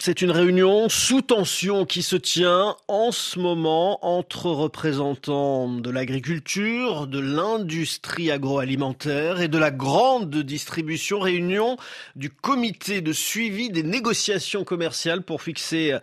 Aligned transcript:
C'est 0.00 0.22
une 0.22 0.30
réunion 0.30 0.88
sous 0.88 1.22
tension 1.22 1.84
qui 1.84 2.02
se 2.02 2.14
tient 2.14 2.76
en 2.86 3.10
ce 3.10 3.38
moment 3.40 3.98
entre 4.06 4.46
représentants 4.46 5.68
de 5.68 5.90
l'agriculture, 5.90 7.08
de 7.08 7.18
l'industrie 7.18 8.30
agroalimentaire 8.30 9.40
et 9.40 9.48
de 9.48 9.58
la 9.58 9.72
grande 9.72 10.36
distribution. 10.36 11.18
Réunion 11.18 11.76
du 12.14 12.30
comité 12.30 13.00
de 13.00 13.12
suivi 13.12 13.70
des 13.70 13.82
négociations 13.82 14.62
commerciales 14.62 15.22
pour 15.22 15.42
fixer 15.42 15.98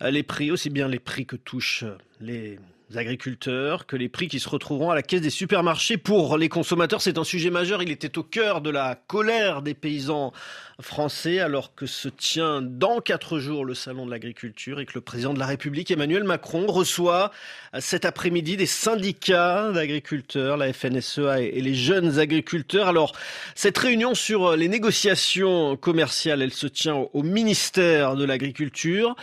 les 0.00 0.24
prix, 0.24 0.50
aussi 0.50 0.70
bien 0.70 0.88
les 0.88 0.98
prix 0.98 1.24
que 1.24 1.36
touchent 1.36 1.84
les 2.20 2.58
agriculteurs 2.96 3.86
que 3.86 3.96
les 3.96 4.08
prix 4.08 4.28
qui 4.28 4.40
se 4.40 4.48
retrouveront 4.48 4.90
à 4.90 4.94
la 4.94 5.02
caisse 5.02 5.20
des 5.20 5.30
supermarchés 5.30 5.98
pour 5.98 6.38
les 6.38 6.48
consommateurs. 6.48 7.02
C'est 7.02 7.18
un 7.18 7.24
sujet 7.24 7.50
majeur. 7.50 7.82
Il 7.82 7.90
était 7.90 8.16
au 8.16 8.22
cœur 8.22 8.60
de 8.60 8.70
la 8.70 8.94
colère 8.94 9.62
des 9.62 9.74
paysans 9.74 10.32
français 10.80 11.40
alors 11.40 11.74
que 11.74 11.86
se 11.86 12.08
tient 12.08 12.62
dans 12.62 13.00
quatre 13.00 13.40
jours 13.40 13.64
le 13.64 13.74
salon 13.74 14.06
de 14.06 14.10
l'agriculture 14.10 14.80
et 14.80 14.86
que 14.86 14.92
le 14.94 15.00
président 15.00 15.34
de 15.34 15.38
la 15.38 15.46
République 15.46 15.90
Emmanuel 15.90 16.24
Macron 16.24 16.66
reçoit 16.66 17.32
cet 17.80 18.04
après-midi 18.04 18.56
des 18.56 18.66
syndicats 18.66 19.72
d'agriculteurs, 19.72 20.56
la 20.56 20.72
FNSEA 20.72 21.40
et 21.40 21.60
les 21.60 21.74
jeunes 21.74 22.18
agriculteurs. 22.18 22.88
Alors 22.88 23.12
cette 23.54 23.76
réunion 23.76 24.14
sur 24.14 24.56
les 24.56 24.68
négociations 24.68 25.76
commerciales, 25.76 26.42
elle 26.42 26.54
se 26.54 26.68
tient 26.68 27.08
au 27.12 27.22
ministère 27.22 28.14
de 28.14 28.24
l'Agriculture. 28.24 29.16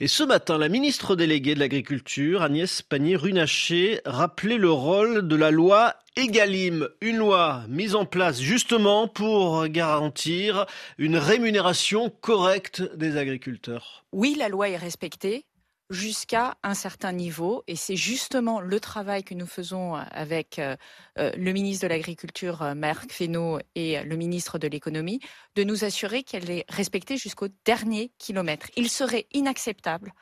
Et 0.00 0.06
ce 0.06 0.22
matin, 0.22 0.58
la 0.58 0.68
ministre 0.68 1.16
déléguée 1.16 1.56
de 1.56 1.58
l'Agriculture, 1.58 2.42
Agnès 2.42 2.82
Pannier-Runacher, 2.82 4.00
rappelait 4.04 4.56
le 4.56 4.70
rôle 4.70 5.26
de 5.26 5.34
la 5.34 5.50
loi 5.50 5.96
Egalim, 6.14 6.88
une 7.00 7.16
loi 7.16 7.64
mise 7.68 7.96
en 7.96 8.04
place 8.04 8.40
justement 8.40 9.08
pour 9.08 9.66
garantir 9.66 10.66
une 10.98 11.16
rémunération 11.16 12.10
correcte 12.10 12.80
des 12.96 13.16
agriculteurs. 13.16 14.04
Oui, 14.12 14.36
la 14.38 14.48
loi 14.48 14.68
est 14.68 14.76
respectée, 14.76 15.44
jusqu'à 15.90 16.56
un 16.62 16.74
certain 16.74 17.12
niveau. 17.12 17.62
Et 17.66 17.76
c'est 17.76 17.96
justement 17.96 18.60
le 18.60 18.80
travail 18.80 19.24
que 19.24 19.34
nous 19.34 19.46
faisons 19.46 19.94
avec 19.94 20.58
euh, 20.58 20.76
euh, 21.18 21.32
le 21.36 21.52
ministre 21.52 21.84
de 21.84 21.88
l'Agriculture, 21.88 22.62
euh, 22.62 22.74
Marc 22.74 23.10
Fesneau, 23.10 23.58
et 23.74 24.02
le 24.02 24.16
ministre 24.16 24.58
de 24.58 24.68
l'Économie, 24.68 25.20
de 25.54 25.64
nous 25.64 25.84
assurer 25.84 26.22
qu'elle 26.22 26.50
est 26.50 26.64
respectée 26.68 27.16
jusqu'au 27.16 27.48
dernier 27.64 28.12
kilomètre. 28.18 28.68
Il 28.76 28.88
serait 28.88 29.26
inacceptable 29.32 30.12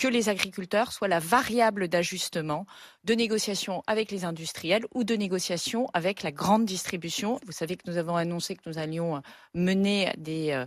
que 0.00 0.08
les 0.08 0.30
agriculteurs 0.30 0.92
soient 0.92 1.08
la 1.08 1.18
variable 1.18 1.86
d'ajustement 1.86 2.64
de 3.04 3.12
négociation 3.12 3.82
avec 3.86 4.10
les 4.10 4.24
industriels 4.24 4.86
ou 4.94 5.04
de 5.04 5.14
négociation 5.14 5.88
avec 5.92 6.22
la 6.22 6.32
grande 6.32 6.64
distribution. 6.64 7.38
Vous 7.44 7.52
savez 7.52 7.76
que 7.76 7.88
nous 7.90 7.98
avons 7.98 8.16
annoncé 8.16 8.56
que 8.56 8.62
nous 8.64 8.78
allions 8.78 9.20
mener 9.52 10.10
des 10.16 10.52
euh, 10.52 10.64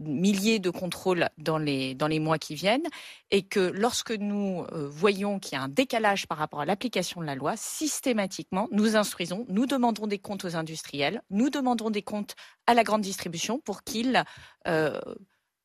milliers 0.00 0.58
de 0.58 0.70
contrôles 0.70 1.28
dans 1.38 1.58
les, 1.58 1.94
dans 1.94 2.06
les 2.06 2.20
mois 2.20 2.38
qui 2.38 2.54
viennent 2.54 2.86
et 3.30 3.42
que 3.42 3.60
lorsque 3.60 4.12
nous 4.12 4.64
euh, 4.72 4.88
voyons 4.88 5.38
qu'il 5.38 5.56
y 5.56 5.60
a 5.60 5.62
un 5.62 5.68
décalage 5.68 6.26
par 6.26 6.38
rapport 6.38 6.60
à 6.60 6.64
l'application 6.64 7.20
de 7.20 7.26
la 7.26 7.34
loi, 7.34 7.54
systématiquement, 7.56 8.68
nous 8.72 8.96
instruisons, 8.96 9.44
nous 9.48 9.66
demandons 9.66 10.06
des 10.06 10.18
comptes 10.18 10.44
aux 10.44 10.56
industriels, 10.56 11.22
nous 11.30 11.50
demandons 11.50 11.90
des 11.90 12.02
comptes 12.02 12.34
à 12.66 12.74
la 12.74 12.84
grande 12.84 13.02
distribution 13.02 13.58
pour 13.58 13.82
qu'ils 13.82 14.22
euh, 14.66 15.00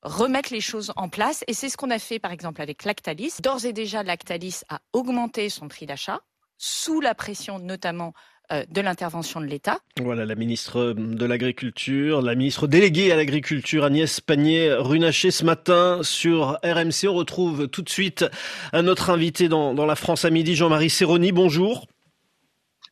remettent 0.02 0.50
les 0.50 0.62
choses 0.62 0.94
en 0.96 1.10
place. 1.10 1.44
Et 1.48 1.54
c'est 1.54 1.70
ce 1.70 1.78
qu'on 1.78 1.92
a 1.92 2.00
fait, 2.00 2.20
par 2.20 2.32
exemple, 2.32 2.62
avec 2.62 2.84
Lactalis. 2.84 3.34
D'ores 3.42 3.66
et 3.66 3.74
déjà, 3.74 4.04
Lactalis 4.04 4.62
a 4.70 4.80
augmenté 4.94 5.50
son 5.50 5.68
prix 5.68 5.86
d'achat 5.86 6.22
sous 6.58 7.00
la 7.00 7.16
pression 7.16 7.58
notamment 7.58 8.14
euh, 8.14 8.39
de 8.52 8.82
l'intervention 8.82 9.42
de 9.42 9.46
l'État. 9.46 9.80
Voilà 10.02 10.26
la 10.26 10.36
ministre 10.36 10.94
de 10.98 11.26
l'Agriculture, 11.26 12.22
la 12.22 12.36
ministre 12.36 12.68
déléguée 12.68 13.12
à 13.12 13.16
l'Agriculture 13.16 13.84
Agnès 13.84 14.22
Pannier-Runacher 14.22 15.32
ce 15.32 15.46
matin 15.46 16.00
sur 16.02 16.58
RMC. 16.64 17.08
On 17.08 17.14
retrouve 17.14 17.68
tout 17.68 17.82
de 17.82 17.90
suite 17.90 18.26
un 18.74 18.88
autre 18.88 19.10
invité 19.10 19.50
dans, 19.50 19.74
dans 19.74 19.86
la 19.86 19.96
France 19.96 20.26
à 20.26 20.30
midi, 20.30 20.56
Jean-Marie 20.56 20.90
Serroni. 20.90 21.32
Bonjour. 21.32 21.86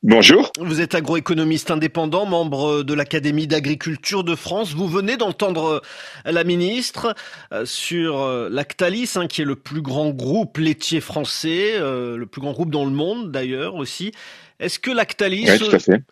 Bonjour. 0.04 0.52
Vous 0.60 0.80
êtes 0.80 0.94
agroéconomiste 0.94 1.72
indépendant, 1.72 2.28
membre 2.28 2.84
de 2.84 2.94
l'Académie 2.94 3.48
d'agriculture 3.48 4.24
de 4.24 4.36
France. 4.36 4.74
Vous 4.74 4.88
venez 4.88 5.18
d'entendre 5.18 5.82
la 6.24 6.44
ministre 6.44 7.16
euh, 7.52 7.66
sur 7.66 8.22
euh, 8.22 8.48
Lactalis, 8.48 9.14
hein, 9.16 9.26
qui 9.26 9.42
est 9.42 9.46
le 9.46 9.56
plus 9.56 9.82
grand 9.82 10.12
groupe 10.12 10.60
laitier 10.60 11.02
français, 11.02 11.80
le 11.80 12.26
plus 12.26 12.42
grand 12.42 12.52
groupe 12.52 12.70
dans 12.70 12.86
le 12.86 12.92
monde 12.92 13.32
d'ailleurs 13.32 13.74
aussi. 13.74 14.12
Est-ce 14.60 14.78
que 14.78 14.92
Lactalis, 14.92 15.50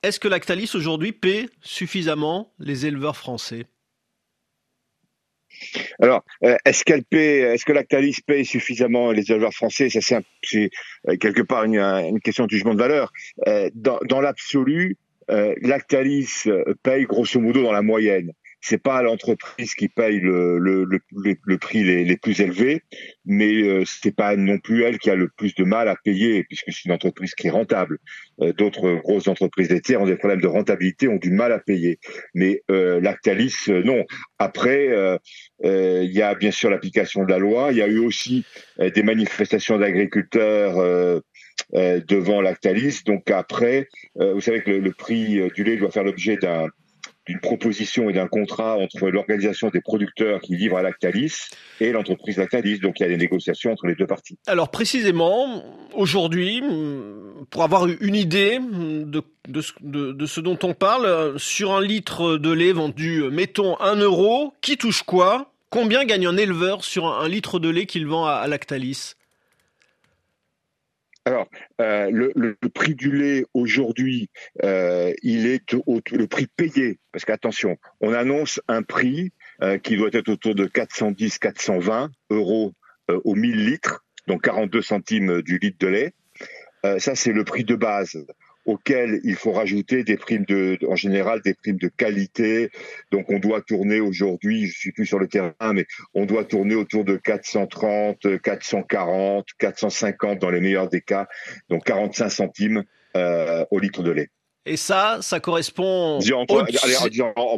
est-ce 0.02 0.20
que 0.20 0.28
Lactalis 0.28 0.72
aujourd'hui 0.74 1.12
paie 1.12 1.48
suffisamment 1.62 2.52
les 2.60 2.88
éleveurs 2.88 3.18
français? 3.18 3.66
Alors, 6.02 6.24
euh, 6.44 6.56
est-ce 6.66 6.84
qu'elle 6.84 7.04
paie, 7.04 7.40
est-ce 7.40 7.66
que 7.66 7.72
Lactalis 7.72 8.18
paie 8.26 8.44
suffisamment 8.44 9.12
les 9.12 9.32
éleveurs 9.32 9.54
français? 9.54 9.90
Ça, 9.90 10.22
c'est 10.44 10.70
euh, 11.08 11.18
quelque 11.18 11.42
part 11.42 11.64
une, 11.64 12.20
question 12.22 12.46
de 12.46 12.52
jugement 12.52 12.74
de 12.74 12.80
valeur. 12.80 13.12
Euh, 13.48 13.70
dans, 13.74 14.00
dans 14.08 14.22
l'absolu, 14.22 14.98
Lactalis 15.28 16.44
paye 16.84 17.06
grosso 17.06 17.40
modo 17.40 17.64
dans 17.64 17.72
la 17.72 17.82
moyenne 17.82 18.32
c'est 18.68 18.82
pas 18.82 19.04
l'entreprise 19.04 19.76
qui 19.76 19.90
paye 19.90 20.20
le, 20.20 20.58
le, 20.58 20.88
le, 21.14 21.58
prix 21.60 21.84
les, 21.84 22.18
plus 22.18 22.42
élevés, 22.42 22.82
mais 23.24 23.62
euh, 23.62 23.84
c'est 23.86 24.16
pas 24.16 24.36
non 24.36 24.58
plus 24.58 24.84
elle 24.84 24.98
qui 24.98 25.12
a 25.12 25.16
le 25.16 25.30
plus 25.30 25.54
de 25.54 25.64
mal 25.64 25.88
à 25.88 25.96
payer, 25.96 26.44
puisque 26.46 26.74
c'est 26.74 26.86
une 26.86 26.92
entreprise 26.92 27.36
qui 27.36 27.46
est 27.46 27.52
rentable. 27.52 28.00
Euh, 28.42 28.54
d'autres 28.54 28.96
grosses 29.04 29.28
entreprises 29.28 29.70
laitières 29.70 30.02
ont 30.02 30.08
des 30.08 30.16
problèmes 30.16 30.42
de 30.42 30.48
rentabilité, 30.48 31.08
ont 31.08 31.18
du 31.18 31.30
mal 31.30 31.52
à 31.52 31.60
payer. 31.60 32.00
Mais 32.34 32.64
euh, 32.72 33.00
Lactalis, 33.00 33.56
euh, 33.70 33.84
non. 33.84 34.04
Après, 34.40 34.90
il 35.64 36.12
y 36.12 36.24
a 36.24 36.34
bien 36.34 36.52
sûr 36.52 36.72
l'application 36.72 37.24
de 37.24 37.30
la 37.30 37.38
loi. 37.38 37.68
Il 37.70 37.78
y 37.78 37.84
a 37.84 37.88
eu 37.88 38.00
aussi 38.00 38.46
des 38.80 39.04
manifestations 39.04 39.78
d'agriculteurs. 39.78 41.22
devant 41.74 42.42
Lactalis. 42.42 43.02
Donc 43.06 43.32
après, 43.32 43.88
vous 44.16 44.42
savez 44.42 44.62
que 44.62 44.72
le 44.72 44.92
prix 44.92 45.40
du 45.56 45.64
lait 45.64 45.78
doit 45.78 45.92
faire 45.92 46.04
l'objet 46.04 46.38
d'un 46.38 46.68
d'une 47.26 47.40
proposition 47.40 48.10
et 48.10 48.14
d'un 48.14 48.28
contrat 48.28 48.78
entre 48.78 49.10
l'organisation 49.10 49.70
des 49.70 49.82
producteurs 49.82 50.42
qui 50.42 50.56
livrent 50.56 50.78
à 50.78 50.82
Lactalis 50.82 51.50
et 51.80 51.92
l'entreprise 51.92 52.38
Lactalis. 52.38 52.80
Donc 52.80 53.00
il 53.00 53.04
y 53.04 53.06
a 53.06 53.10
des 53.10 53.18
négociations 53.18 53.72
entre 53.72 53.88
les 53.88 53.96
deux 53.96 54.08
parties. 54.08 54.38
Alors 54.48 54.70
précisément, 54.70 55.64
aujourd'hui, 55.94 56.62
pour 57.50 57.64
avoir 57.64 57.88
une 57.88 58.16
idée 58.16 58.60
de, 58.62 59.22
ce 59.62 60.40
dont 60.40 60.60
on 60.64 60.74
parle, 60.74 61.40
sur 61.40 61.74
un 61.74 61.82
litre 61.82 62.38
de 62.38 62.52
lait 62.52 62.74
vendu, 62.74 63.24
mettons, 63.32 63.80
un 63.80 63.96
euro, 63.96 64.54
qui 64.62 64.78
touche 64.78 65.04
quoi? 65.04 65.52
Combien 65.70 66.06
gagne 66.06 66.28
un 66.28 66.38
éleveur 66.38 66.84
sur 66.84 67.08
un, 67.08 67.28
litre 67.28 67.60
de 67.60 67.70
lait 67.70 67.86
qu'il 67.86 68.08
vend 68.08 68.26
à 68.26 68.48
Lactalis? 68.48 69.16
Alors, 71.28 71.50
euh, 71.82 72.10
le, 72.12 72.56
prix 72.70 72.94
du 72.94 73.12
lait 73.12 73.46
aujourd'hui, 73.56 74.30
euh, 74.64 75.12
il 75.24 75.48
est 75.48 75.74
au, 75.74 76.00
le 76.12 76.28
prix 76.28 76.46
payé, 76.46 77.00
parce 77.12 77.26
qu'attention, 77.26 77.78
on 78.00 78.14
annonce 78.14 78.62
un 78.68 78.84
prix 78.84 79.32
euh, 79.64 79.80
qui 79.80 79.98
doit 79.98 80.12
être 80.14 80.30
autour 80.30 80.54
de 80.54 80.68
410-420 80.68 82.10
euros 82.30 82.74
au 83.24 83.36
1000 83.36 83.66
litres, 83.66 84.04
donc 84.28 84.44
42 84.44 84.82
centimes 84.82 85.42
du 85.42 85.58
litre 85.58 85.78
de 85.80 85.88
lait. 85.88 86.14
Ça, 87.00 87.16
c'est 87.16 87.34
le 87.34 87.44
prix 87.44 87.64
de 87.64 87.76
base 87.76 88.26
auxquels 88.66 89.22
il 89.24 89.36
faut 89.36 89.52
rajouter 89.52 90.04
des 90.04 90.18
primes 90.18 90.46
de, 90.46 90.78
en 90.88 90.96
général, 90.96 91.42
des 91.42 91.54
primes 91.54 91.78
de 91.78 91.88
qualité. 91.88 92.72
Donc, 93.12 93.30
on 93.30 93.40
doit 93.40 93.62
tourner 93.62 94.00
aujourd'hui, 94.00 94.68
je 94.68 94.78
suis 94.78 94.92
plus 94.92 95.06
sur 95.06 95.20
le 95.20 95.28
terrain, 95.28 95.54
mais 95.74 95.86
on 96.14 96.26
doit 96.26 96.44
tourner 96.44 96.76
autour 96.76 97.06
de 97.06 97.16
430, 97.18 98.42
440, 98.42 99.46
450 99.58 100.40
dans 100.40 100.50
les 100.50 100.62
meilleurs 100.62 100.90
des 100.90 101.02
cas. 101.02 101.28
Donc, 101.70 101.86
45 101.86 102.30
centimes 102.30 102.84
euh, 103.16 103.66
au 103.72 103.80
litre 103.80 104.04
de 104.04 104.12
lait. 104.12 104.30
Et 104.66 104.78
ça, 104.78 105.20
ça 105.22 105.40
correspond. 105.40 106.20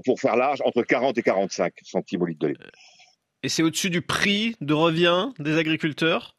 pour 0.04 0.20
faire 0.20 0.36
large, 0.36 0.62
entre 0.66 0.84
40 0.84 1.18
et 1.18 1.24
45 1.24 1.74
centimes 1.84 2.22
au 2.22 2.26
litre 2.26 2.40
de 2.42 2.48
lait. 2.48 2.56
Et 3.44 3.50
c'est 3.50 3.64
au-dessus 3.64 3.90
du 3.90 4.02
prix 4.02 4.56
de 4.60 4.74
revient 4.74 5.30
des 5.40 5.58
agriculteurs? 5.58 6.36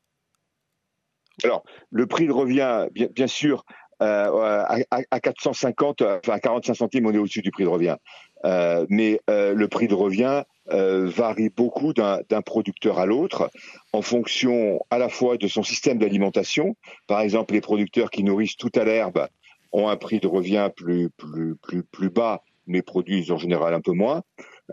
Alors, 1.45 1.65
le 1.91 2.07
prix 2.07 2.27
de 2.27 2.33
revient, 2.33 2.87
bien, 2.93 3.07
bien 3.15 3.29
sûr, 3.29 3.65
euh, 4.01 4.65
à, 4.91 5.21
450, 5.21 6.03
enfin 6.03 6.33
à 6.33 6.41
45 6.41 6.75
centimes, 6.75 7.07
on 7.07 7.13
est 7.13 7.19
au-dessus 7.19 7.43
du 7.43 7.51
prix 7.51 7.65
de 7.65 7.69
revient. 7.69 7.97
Euh, 8.45 8.87
mais 8.89 9.21
euh, 9.29 9.55
le 9.55 9.69
prix 9.69 9.89
de 9.89 9.95
revient 9.95 10.43
varie 10.71 11.49
beaucoup 11.49 11.95
d'un 11.95 12.43
producteur 12.45 12.99
à 12.99 13.07
l'autre 13.07 13.51
en 13.95 14.03
fonction 14.03 14.81
à 14.91 14.99
la 14.99 15.09
fois 15.09 15.39
de 15.39 15.49
son 15.49 15.63
système 15.63 15.99
d'alimentation. 15.99 16.77
Par 17.07 17.21
exemple, 17.21 17.55
les 17.55 17.63
producteurs 17.63 18.11
qui 18.11 18.23
nourrissent 18.23 18.57
tout 18.57 18.71
à 18.75 18.85
l'herbe 18.85 19.29
ont 19.73 19.89
un 19.89 19.97
prix 19.97 20.21
de 20.21 20.27
revient 20.27 20.71
plus 20.77 21.09
plus 21.17 21.57
plus 21.57 21.85
plus 21.85 22.11
bas, 22.11 22.43
mais 22.67 22.83
produisent 22.83 23.31
en 23.31 23.39
général 23.39 23.73
un 23.73 23.81
peu 23.81 23.93
moins. 23.93 24.23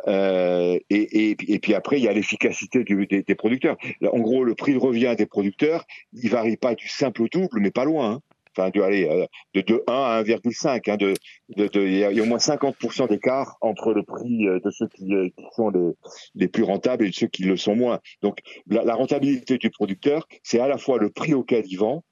Euh, 0.07 0.77
et, 0.89 1.29
et, 1.29 1.37
et, 1.47 1.59
puis 1.59 1.73
après, 1.73 1.97
il 1.97 2.03
y 2.03 2.07
a 2.07 2.13
l'efficacité 2.13 2.83
des, 2.83 3.23
des, 3.23 3.35
producteurs. 3.35 3.77
En 4.11 4.19
gros, 4.19 4.43
le 4.43 4.53
prix 4.53 4.73
de 4.73 4.77
revient 4.77 5.15
des 5.17 5.25
producteurs, 5.25 5.85
il 6.13 6.29
varie 6.29 6.57
pas 6.57 6.75
du 6.75 6.87
simple 6.87 7.23
au 7.23 7.27
double, 7.29 7.59
mais 7.61 7.71
pas 7.71 7.85
loin. 7.85 8.11
Hein. 8.11 8.21
Enfin 8.57 8.69
de, 8.69 8.81
aller 8.81 9.27
de, 9.53 9.61
de 9.61 9.83
1 9.87 9.93
à 9.93 10.23
1,5. 10.23 10.89
Hein, 10.89 10.97
de, 10.97 11.13
de, 11.55 11.67
de, 11.67 11.81
il 11.81 11.97
y 11.97 12.03
a 12.03 12.23
au 12.23 12.25
moins 12.25 12.37
50% 12.37 13.09
d'écart 13.09 13.57
entre 13.61 13.93
le 13.93 14.03
prix 14.03 14.45
de 14.45 14.69
ceux 14.71 14.87
qui, 14.87 15.05
qui 15.05 15.45
sont 15.55 15.69
les, 15.69 15.91
les, 16.35 16.47
plus 16.47 16.63
rentables 16.63 17.05
et 17.05 17.09
de 17.09 17.15
ceux 17.15 17.27
qui 17.27 17.43
le 17.43 17.57
sont 17.57 17.75
moins. 17.75 17.99
Donc 18.21 18.39
la, 18.67 18.83
la 18.83 18.95
rentabilité 18.95 19.57
du 19.57 19.69
producteur, 19.69 20.27
c'est 20.43 20.59
à 20.59 20.67
la 20.67 20.77
fois 20.77 20.97
le 20.97 21.09
prix 21.09 21.33
auquel 21.33 21.65
il 21.67 21.77
vend 21.77 22.03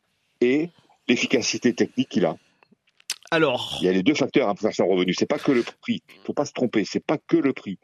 et 0.41 0.69
l'efficacité 1.07 1.73
technique 1.73 2.09
qu'il 2.09 2.25
a. 2.25 2.35
Alors, 3.31 3.79
il 3.81 3.85
y 3.85 3.89
a 3.89 3.91
les 3.91 4.03
deux 4.03 4.13
facteurs 4.13 4.47
hein, 4.47 4.53
pour 4.53 4.61
faire 4.61 4.75
son 4.75 4.85
revenu. 4.85 5.13
C'est 5.13 5.25
pas 5.25 5.39
que 5.39 5.51
le 5.51 5.63
prix. 5.63 6.03
Il 6.07 6.25
faut 6.25 6.33
pas 6.33 6.45
se 6.45 6.53
tromper. 6.53 6.85
C'est 6.85 7.03
pas 7.03 7.17
que 7.17 7.37
le 7.37 7.51
prix. 7.51 7.79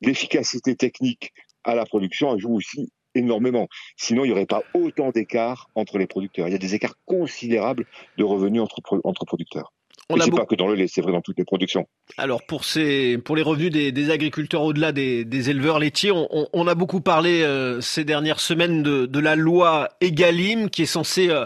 L'efficacité 0.00 0.76
technique 0.76 1.32
à 1.64 1.74
la 1.74 1.84
production 1.84 2.38
joue 2.38 2.54
aussi 2.54 2.92
énormément. 3.14 3.68
Sinon, 3.96 4.24
il 4.24 4.28
n'y 4.28 4.32
aurait 4.32 4.46
pas 4.46 4.62
autant 4.74 5.10
d'écarts 5.10 5.68
entre 5.74 5.98
les 5.98 6.06
producteurs. 6.06 6.48
Il 6.48 6.52
y 6.52 6.54
a 6.54 6.58
des 6.58 6.74
écarts 6.74 6.96
considérables 7.06 7.84
de 8.16 8.24
revenus 8.24 8.62
entre, 8.62 8.80
entre 9.04 9.24
producteurs. 9.24 9.72
On 10.10 10.16
n'est 10.16 10.30
pas 10.30 10.46
que 10.46 10.54
dans 10.54 10.68
le 10.68 10.74
lait, 10.74 10.86
c'est 10.88 11.02
vrai 11.02 11.12
dans 11.12 11.20
toutes 11.20 11.36
les 11.36 11.44
productions. 11.44 11.86
Alors 12.16 12.42
pour 12.46 12.64
ces, 12.64 13.18
pour 13.18 13.36
les 13.36 13.42
revenus 13.42 13.70
des, 13.70 13.92
des 13.92 14.10
agriculteurs 14.10 14.62
au-delà 14.62 14.90
des, 14.90 15.26
des, 15.26 15.50
éleveurs 15.50 15.78
laitiers, 15.78 16.12
on, 16.12 16.48
on, 16.50 16.66
a 16.66 16.74
beaucoup 16.74 17.02
parlé 17.02 17.42
euh, 17.42 17.82
ces 17.82 18.04
dernières 18.04 18.40
semaines 18.40 18.82
de, 18.82 19.04
de, 19.04 19.18
la 19.18 19.36
loi 19.36 19.90
Egalim 20.00 20.70
qui 20.70 20.82
est 20.82 20.86
censée 20.86 21.28
euh, 21.28 21.44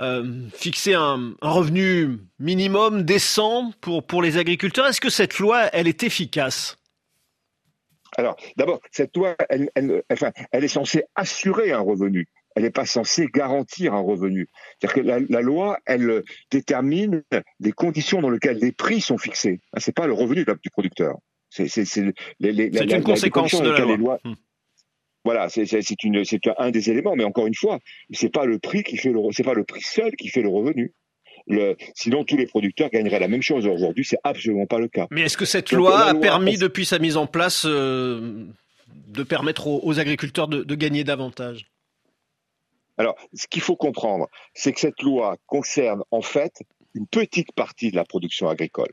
euh, 0.00 0.24
fixer 0.52 0.94
un, 0.94 1.34
un, 1.40 1.50
revenu 1.50 2.18
minimum 2.40 3.02
décent 3.04 3.70
pour 3.80 4.04
pour 4.04 4.22
les 4.22 4.38
agriculteurs. 4.38 4.86
Est-ce 4.86 5.00
que 5.00 5.10
cette 5.10 5.38
loi, 5.38 5.66
elle 5.72 5.86
est 5.86 6.02
efficace? 6.02 6.78
Alors, 8.16 8.36
d'abord, 8.56 8.80
cette 8.90 9.16
loi, 9.16 9.34
elle, 9.48 9.70
elle, 9.74 10.02
enfin, 10.10 10.30
elle 10.52 10.64
est 10.64 10.68
censée 10.68 11.04
assurer 11.14 11.72
un 11.72 11.80
revenu 11.80 12.28
elle 12.54 12.62
n'est 12.62 12.70
pas 12.70 12.86
censée 12.86 13.26
garantir 13.26 13.94
un 13.94 14.00
revenu. 14.00 14.48
C'est-à-dire 14.78 15.02
que 15.02 15.08
la, 15.08 15.18
la, 15.28 15.40
loi, 15.40 15.78
elle 15.86 16.22
détermine 16.50 17.24
les 17.60 17.72
conditions 17.72 18.20
dans 18.20 18.30
lesquelles 18.30 18.58
les 18.58 18.72
prix 18.72 19.00
sont 19.00 19.18
fixés. 19.18 19.60
Ah, 19.72 19.80
c'est 19.80 19.94
pas 19.94 20.06
le 20.06 20.12
revenu 20.12 20.44
du 20.44 20.70
producteur. 20.70 21.16
C'est 21.50 21.66
une 21.66 22.12
conséquence 23.02 23.60
de 23.60 23.70
la 23.70 23.78
loi. 23.80 23.96
Lois, 23.96 24.18
hmm. 24.24 24.34
Voilà, 25.24 25.48
c'est 25.48 25.66
un 26.58 26.70
des 26.70 26.90
éléments, 26.90 27.16
mais 27.16 27.24
encore 27.24 27.46
une 27.46 27.54
fois, 27.54 27.78
c'est 28.10 28.32
pas 28.32 28.44
le 28.44 28.58
prix 28.58 28.82
qui 28.82 28.98
fait 28.98 29.10
le, 29.10 29.20
c'est 29.32 29.42
pas 29.42 29.54
le 29.54 29.64
prix 29.64 29.80
seul 29.80 30.14
qui 30.16 30.28
fait 30.28 30.42
le 30.42 30.50
revenu. 30.50 30.92
Le, 31.46 31.76
sinon, 31.94 32.24
tous 32.24 32.36
les 32.36 32.46
producteurs 32.46 32.88
gagneraient 32.90 33.20
la 33.20 33.28
même 33.28 33.42
chose. 33.42 33.66
Aujourd'hui, 33.66 34.04
c'est 34.04 34.18
absolument 34.24 34.66
pas 34.66 34.78
le 34.78 34.88
cas. 34.88 35.06
Mais 35.10 35.22
est-ce 35.22 35.36
que 35.36 35.44
cette 35.44 35.72
loi, 35.72 36.06
a 36.06 36.14
permis, 36.14 36.56
depuis 36.56 36.86
sa 36.86 36.98
mise 36.98 37.16
en 37.16 37.26
place, 37.26 37.64
euh, 37.66 38.46
de 39.08 39.22
permettre 39.22 39.66
aux, 39.66 39.80
aux 39.82 40.00
agriculteurs 40.00 40.48
de, 40.48 40.62
de 40.62 40.74
gagner 40.74 41.04
davantage? 41.04 41.66
Alors, 42.96 43.16
ce 43.34 43.46
qu'il 43.46 43.60
faut 43.60 43.76
comprendre, 43.76 44.28
c'est 44.54 44.72
que 44.72 44.80
cette 44.80 45.02
loi 45.02 45.36
concerne 45.46 46.02
en 46.10 46.22
fait 46.22 46.62
une 46.94 47.06
petite 47.06 47.52
partie 47.52 47.90
de 47.90 47.96
la 47.96 48.04
production 48.04 48.48
agricole. 48.48 48.92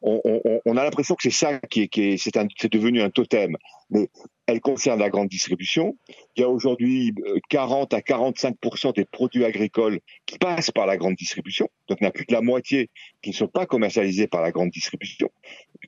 On, 0.00 0.20
on, 0.24 0.60
on 0.64 0.76
a 0.76 0.84
l'impression 0.84 1.16
que 1.16 1.22
c'est 1.24 1.30
ça 1.30 1.58
qui 1.58 1.82
est, 1.82 1.88
qui 1.88 2.12
est 2.12 2.72
devenu 2.72 3.02
un 3.02 3.10
totem, 3.10 3.56
mais 3.90 4.08
elle 4.46 4.60
concerne 4.60 5.00
la 5.00 5.10
grande 5.10 5.28
distribution. 5.28 5.96
Il 6.36 6.40
y 6.40 6.44
a 6.44 6.48
aujourd'hui 6.48 7.14
40 7.50 7.92
euh, 7.92 7.96
à 7.96 8.00
45% 8.00 8.94
des 8.94 9.04
produits 9.04 9.44
agricoles 9.44 10.00
qui 10.26 10.38
passent 10.38 10.70
par 10.70 10.86
la 10.86 10.96
grande 10.96 11.14
distribution. 11.14 11.68
Donc, 11.88 12.00
n'y 12.00 12.06
a 12.06 12.10
plus 12.10 12.24
que 12.24 12.32
la 12.32 12.40
moitié 12.40 12.90
qui 13.22 13.30
ne 13.30 13.34
sont 13.34 13.48
pas 13.48 13.66
commercialisés 13.66 14.26
par 14.26 14.42
la 14.42 14.50
grande 14.50 14.70
distribution, 14.70 15.30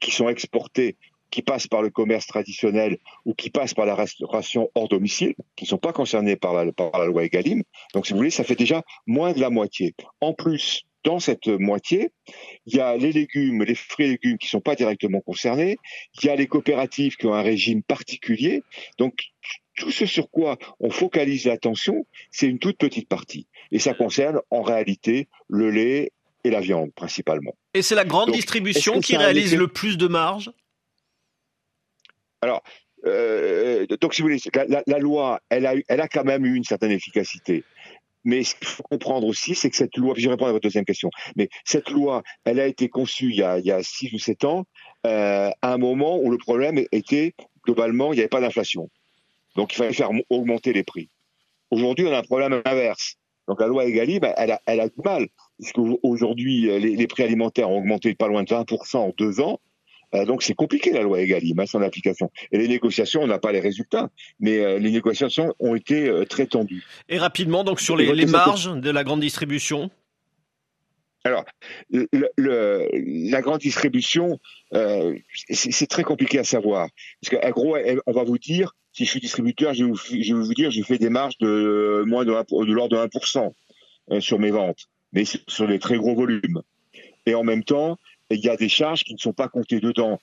qui 0.00 0.11
sont 0.11 0.29
exportés 0.29 0.96
qui 1.35 1.43
passent 1.43 1.67
par 1.67 1.82
le 1.82 1.91
commerce 1.91 2.29
traditionnel 2.29 2.99
ou 3.25 3.35
qui 3.35 3.50
passent 3.50 3.75
par 3.75 3.87
la 3.87 3.96
restauration 3.96 4.70
hors 4.76 4.87
domicile, 4.87 5.35
qui 5.56 5.64
ne 5.64 5.69
sont 5.69 5.79
pas 5.79 5.93
concernés 5.93 6.37
par 6.37 6.55
la, 6.55 6.70
par 6.70 6.96
la 6.96 7.06
loi 7.06 7.25
Egalim. 7.25 7.64
Donc, 7.93 8.06
si 8.06 8.12
vous 8.12 8.19
voulez, 8.19 8.31
ça 8.31 8.44
fait 8.44 8.55
déjà 8.55 8.82
moins 9.08 9.32
de 9.32 9.41
la 9.41 9.50
moitié. 9.50 9.94
En 10.20 10.32
plus, 10.32 10.85
dans 11.02 11.19
cette 11.19 11.49
moitié, 11.49 12.11
il 12.67 12.76
y 12.76 12.81
a 12.81 12.96
les 12.96 13.11
légumes, 13.11 13.64
les 13.64 13.75
fruits 13.75 14.06
et 14.06 14.11
légumes 14.11 14.38
qui 14.38 14.46
ne 14.46 14.50
sont 14.50 14.61
pas 14.61 14.76
directement 14.76 15.20
concernés. 15.20 15.76
Il 16.23 16.26
y 16.26 16.29
a 16.29 16.37
les 16.37 16.46
coopératives 16.46 17.17
qui 17.17 17.26
ont 17.26 17.35
un 17.35 17.43
régime 17.43 17.82
particulier. 17.82 18.62
Donc, 18.99 19.14
tout 19.75 19.91
ce 19.91 20.06
sur 20.06 20.31
quoi 20.31 20.56
on 20.81 20.91
focalise 20.91 21.47
l'attention, 21.47 22.06
c'est 22.31 22.47
une 22.47 22.59
toute 22.59 22.79
petite 22.79 23.09
partie. 23.09 23.47
Et 23.71 23.79
ça 23.79 23.94
concerne 23.94 24.41
en 24.50 24.62
réalité 24.62 25.29
le 25.49 25.71
lait 25.71 26.12
et 26.44 26.50
la 26.50 26.61
viande 26.61 26.93
principalement. 26.94 27.55
Et 27.73 27.82
c'est 27.82 27.94
la 27.94 28.05
grande 28.05 28.32
distribution 28.32 29.00
qui 29.00 29.17
réalise 29.17 29.56
le 29.56 29.69
plus 29.69 29.97
de 29.97 30.06
marge? 30.06 30.50
Alors, 32.43 32.62
euh, 33.06 33.87
donc 34.00 34.15
si 34.15 34.23
vous 34.23 34.29
voulez, 34.29 34.41
la, 34.69 34.82
la, 34.87 34.99
loi, 34.99 35.41
elle 35.49 35.67
a, 35.67 35.75
elle 35.88 36.00
a 36.00 36.09
quand 36.09 36.25
même 36.25 36.44
eu 36.44 36.55
une 36.55 36.65
certaine 36.65 36.91
efficacité. 36.91 37.65
Mais 38.25 38.43
ce 38.43 38.55
qu'il 38.55 38.67
faut 38.67 38.82
comprendre 38.82 39.27
aussi, 39.27 39.55
c'est 39.55 39.69
que 39.70 39.77
cette 39.77 39.97
loi, 39.97 40.15
puis 40.15 40.23
je 40.23 40.29
vais 40.29 40.32
répondre 40.32 40.49
à 40.49 40.53
votre 40.53 40.62
deuxième 40.62 40.87
question, 40.87 41.11
mais 41.37 41.49
cette 41.65 41.91
loi, 41.91 42.23
elle 42.44 42.59
a 42.59 42.67
été 42.67 42.88
conçue 42.88 43.31
il 43.31 43.37
y 43.37 43.43
a, 43.43 43.59
il 43.59 43.67
y 43.67 43.70
a 43.70 43.82
six 43.82 44.12
ou 44.15 44.19
sept 44.19 44.44
ans, 44.44 44.65
euh, 45.06 45.50
à 45.61 45.73
un 45.73 45.79
moment 45.79 46.19
où 46.19 46.31
le 46.31 46.38
problème 46.38 46.82
était, 46.91 47.35
globalement, 47.65 48.12
il 48.12 48.17
n'y 48.17 48.20
avait 48.20 48.29
pas 48.29 48.41
d'inflation. 48.41 48.88
Donc 49.56 49.73
il 49.73 49.77
fallait 49.77 49.93
faire 49.93 50.11
augmenter 50.31 50.73
les 50.73 50.83
prix. 50.83 51.09
Aujourd'hui, 51.71 52.06
on 52.06 52.12
a 52.12 52.19
un 52.19 52.23
problème 52.23 52.61
inverse. 52.65 53.17
Donc 53.49 53.61
la 53.61 53.67
loi 53.67 53.85
Egalim, 53.85 54.21
elle 54.37 54.53
a, 54.53 54.61
elle 54.67 54.81
a 54.81 54.89
du 54.89 55.01
mal, 55.05 55.27
puisque 55.59 55.79
aujourd'hui, 56.03 56.62
les, 56.62 56.97
les 56.97 57.06
prix 57.06 57.25
alimentaires 57.25 57.71
ont 57.71 57.79
augmenté 57.79 58.15
pas 58.15 58.27
loin 58.27 58.43
de 58.43 58.49
20% 58.49 58.97
en 58.97 59.12
deux 59.19 59.41
ans, 59.41 59.61
euh, 60.15 60.25
donc 60.25 60.43
c'est 60.43 60.55
compliqué 60.55 60.93
la 60.93 61.03
loi 61.03 61.21
Egalim, 61.21 61.59
hein, 61.59 61.67
son 61.67 61.83
application. 61.83 62.31
Et 62.53 62.59
les 62.59 62.69
négociations, 62.69 63.23
on 63.23 63.27
n'a 63.27 63.39
pas 63.39 63.53
les 63.53 63.61
résultats, 63.61 64.11
mais 64.39 64.59
euh, 64.59 64.79
les 64.79 64.91
négociations 64.91 65.55
ont 65.59 65.75
été 65.75 66.09
euh, 66.09 66.25
très 66.25 66.47
tendues. 66.47 66.85
Et 67.09 67.19
rapidement, 67.19 67.65
donc 67.65 67.81
sur 67.81 67.97
les, 67.97 68.12
les 68.15 68.27
marges 68.27 68.71
de 68.73 68.91
la 68.91 69.05
grande 69.05 69.21
distribution? 69.21 69.91
Alors, 71.25 71.45
le, 71.91 72.06
le, 72.37 72.89
la 73.31 73.41
grande 73.41 73.61
distribution, 73.61 74.39
euh, 74.75 75.17
c'est 75.49 75.87
très 75.89 76.03
compliqué 76.03 76.39
à 76.39 76.45
savoir. 76.45 76.89
Parce 77.23 77.43
qu'en 77.43 77.51
gros, 77.51 77.79
on 78.06 78.12
va 78.12 78.25
vous 78.25 78.37
dire, 78.37 78.75
si 78.94 79.05
je 79.05 79.11
suis 79.11 79.20
distributeur, 79.20 79.75
je 79.75 79.85
vais 79.85 79.91
vous, 79.91 79.96
je 79.96 80.35
vais 80.35 80.41
vous 80.41 80.55
dire, 80.55 80.70
j'ai 80.70 80.82
fait 80.82 80.99
des 80.99 81.11
marges 81.11 81.37
de 81.38 82.05
moins 82.06 82.25
de, 82.25 82.31
de 82.31 82.73
l'ordre 82.73 82.96
de 82.96 83.06
1% 83.08 84.20
sur 84.20 84.38
mes 84.38 84.50
ventes, 84.50 84.88
mais 85.12 85.25
sur 85.25 85.67
des 85.67 85.79
très 85.79 85.96
gros 85.96 86.14
volumes. 86.14 86.62
Et 87.26 87.35
en 87.35 87.43
même 87.43 87.64
temps, 87.64 87.99
il 88.31 88.41
y 88.41 88.49
a 88.49 88.56
des 88.56 88.69
charges 88.69 89.05
qui 89.05 89.14
ne 89.14 89.19
sont 89.19 89.32
pas 89.32 89.49
comptées 89.49 89.81
dedans. 89.81 90.19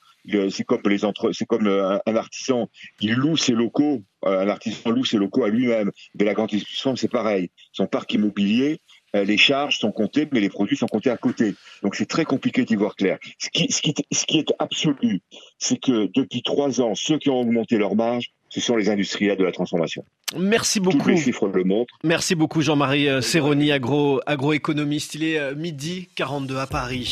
C'est 0.50 0.64
comme 0.64 0.82
les 0.86 1.04
entre, 1.04 1.32
c'est 1.32 1.46
comme 1.46 1.66
euh, 1.66 1.98
un, 2.06 2.16
artisan, 2.16 2.68
il 3.00 3.14
loue 3.14 3.36
ses 3.36 3.52
locaux, 3.52 4.02
euh, 4.24 4.40
un 4.40 4.48
artisan 4.48 4.90
loue 4.90 5.04
ses 5.04 5.18
locaux 5.18 5.44
à 5.44 5.48
lui-même. 5.48 5.90
Mais 6.14 6.24
la 6.24 6.34
grande 6.34 6.50
distribution, 6.50 6.96
c'est 6.96 7.10
pareil. 7.10 7.50
Son 7.72 7.86
parc 7.86 8.12
immobilier, 8.14 8.72
euh, 8.72 8.76
les 9.14 9.36
charges 9.36 9.78
sont 9.78 9.92
comptées, 9.92 10.28
mais 10.32 10.40
les 10.40 10.48
produits 10.48 10.76
sont 10.76 10.86
comptés 10.86 11.10
à 11.10 11.16
côté. 11.16 11.54
Donc 11.82 11.94
c'est 11.94 12.06
très 12.06 12.24
compliqué 12.24 12.64
d'y 12.64 12.76
voir 12.76 12.96
clair. 12.96 13.18
Ce 13.38 13.48
qui, 13.50 13.70
ce 13.70 13.82
qui, 13.82 13.94
ce 14.10 14.24
qui 14.24 14.38
est 14.38 14.52
absolu, 14.58 15.20
c'est 15.58 15.78
que 15.78 16.10
depuis 16.14 16.42
trois 16.42 16.80
ans, 16.80 16.94
ceux 16.94 17.18
qui 17.18 17.30
ont 17.30 17.40
augmenté 17.40 17.76
leur 17.78 17.94
marge, 17.94 18.32
ce 18.48 18.60
sont 18.60 18.76
les 18.76 18.90
industriels 18.90 19.38
de 19.38 19.44
la 19.44 19.52
transformation. 19.52 20.04
Merci 20.38 20.80
beaucoup. 20.80 20.98
Tous 20.98 21.08
les 21.08 21.16
chiffres 21.16 21.48
le 21.48 21.64
montrent. 21.64 21.94
Merci 22.04 22.34
beaucoup 22.34 22.60
Jean-Marie 22.60 23.22
Serroni, 23.22 23.72
agro, 23.72 24.20
agroéconomiste. 24.26 25.14
Il 25.14 25.24
est 25.24 25.54
midi 25.54 26.08
42 26.16 26.58
à 26.58 26.66
Paris. 26.66 27.04